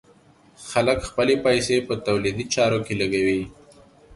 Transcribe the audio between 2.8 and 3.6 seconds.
کې لګوي.